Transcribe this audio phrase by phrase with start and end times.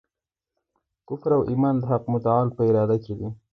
[1.07, 3.27] کفر او ایمان د حق متعال په اراده کي دی.